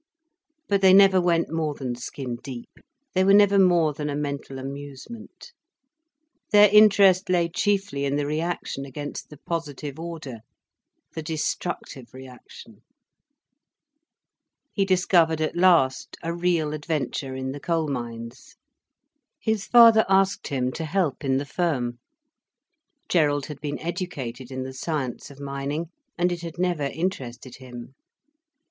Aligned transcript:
But 0.67 0.81
they 0.81 0.93
never 0.95 1.21
went 1.21 1.51
more 1.53 1.75
than 1.75 1.93
skin 1.93 2.37
deep, 2.37 2.71
they 3.13 3.23
were 3.23 3.35
never 3.35 3.59
more 3.59 3.93
than 3.93 4.09
a 4.09 4.15
mental 4.15 4.57
amusement. 4.57 5.51
Their 6.49 6.69
interest 6.73 7.29
lay 7.29 7.49
chiefly 7.49 8.05
in 8.05 8.15
the 8.15 8.25
reaction 8.25 8.83
against 8.83 9.29
the 9.29 9.37
positive 9.37 9.99
order, 9.99 10.39
the 11.13 11.21
destructive 11.21 12.15
reaction. 12.15 12.81
He 14.73 14.85
discovered 14.85 15.39
at 15.39 15.55
last 15.55 16.17
a 16.23 16.33
real 16.33 16.73
adventure 16.73 17.35
in 17.35 17.51
the 17.51 17.59
coal 17.59 17.87
mines. 17.87 18.55
His 19.39 19.67
father 19.67 20.03
asked 20.09 20.47
him 20.47 20.71
to 20.71 20.83
help 20.85 21.23
in 21.23 21.37
the 21.37 21.45
firm. 21.45 21.99
Gerald 23.07 23.45
had 23.45 23.61
been 23.61 23.77
educated 23.77 24.49
in 24.49 24.63
the 24.63 24.73
science 24.73 25.29
of 25.29 25.39
mining, 25.39 25.91
and 26.17 26.31
it 26.31 26.41
had 26.41 26.57
never 26.57 26.85
interested 26.85 27.57
him. 27.57 27.93